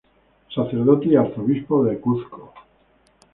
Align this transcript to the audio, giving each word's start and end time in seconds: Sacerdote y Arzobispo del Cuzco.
Sacerdote 0.49 1.09
y 1.09 1.15
Arzobispo 1.15 1.83
del 1.83 1.99
Cuzco. 1.99 2.51